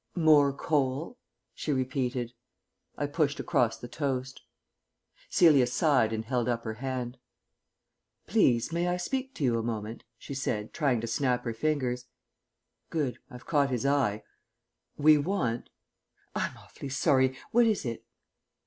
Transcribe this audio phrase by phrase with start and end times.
[0.15, 1.19] "More coal,"
[1.53, 2.33] she repeated.
[2.97, 4.41] I pushed across the toast.
[5.29, 7.19] Celia sighed and held up her hand.
[8.25, 12.07] "Please may I speak to you a moment?" she said, trying to snap her fingers.
[12.89, 14.23] "Good; I've caught his eye.
[14.97, 15.69] We want"
[16.35, 17.37] "I'm awfully sorry.
[17.51, 18.03] What is it?"